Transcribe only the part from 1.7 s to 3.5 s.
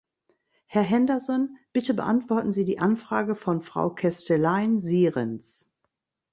bitte beantworten Sie die Anfrage